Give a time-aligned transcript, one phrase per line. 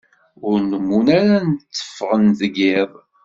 [0.47, 2.91] Ur nnumen ara tteffɣen deg iḍ.